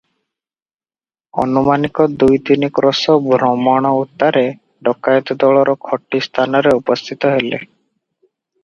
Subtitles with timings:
[1.43, 4.45] ଅନୁମାନିକ ଦୁଇ ତିନି କ୍ରୋଶ ଭ୍ରମଣ ଉତ୍ତାରେ
[4.89, 7.63] ଡକାଏତ ଦଳର ଖଟି ସ୍ଥାନରେ ଉପସ୍ଥିତ ହେଲେ।